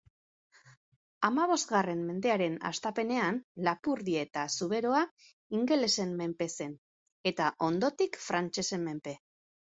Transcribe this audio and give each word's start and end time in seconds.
Hamabostgarren 1.27 1.99
mendearen 2.05 2.55
hastapenean 2.69 3.37
Lapurdi 3.67 4.17
eta 4.23 4.47
Zuberoa 4.57 5.03
ingelesen 5.59 6.17
menpe 6.23 6.49
zen, 6.59 6.75
eta 7.35 7.53
ondotik 7.71 8.21
frantsesen 8.31 8.85
menpe. 8.91 9.17